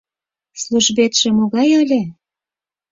[0.63, 2.01] Службетше могай ыле?